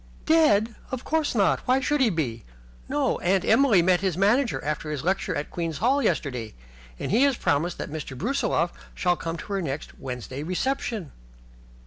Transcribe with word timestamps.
"Dead? 0.25 0.73
Of 0.89 1.03
course 1.03 1.35
not. 1.35 1.59
Why 1.67 1.79
should 1.79 2.01
he 2.01 2.09
be? 2.09 2.43
No, 2.89 3.19
Aunt 3.19 3.45
Emily 3.45 3.83
met 3.83 4.01
his 4.01 4.17
manager 4.17 4.59
after 4.65 4.89
his 4.89 5.03
lecture 5.03 5.35
at 5.35 5.51
Queen's 5.51 5.77
Hall 5.77 6.01
yesterday, 6.01 6.55
and 6.97 7.11
he 7.11 7.21
has 7.21 7.37
promised 7.37 7.77
that 7.77 7.91
Mr. 7.91 8.17
Brusiloff 8.17 8.73
shall 8.95 9.15
come 9.15 9.37
to 9.37 9.53
her 9.53 9.61
next 9.61 9.99
Wednesday 9.99 10.41
reception." 10.41 11.11